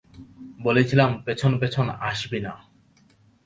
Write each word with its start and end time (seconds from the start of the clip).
বলেছিলাম 0.61 1.09
পেছন 1.25 1.51
পেছন 1.59 1.89
আসবি 2.09 2.39
না। 2.39 2.53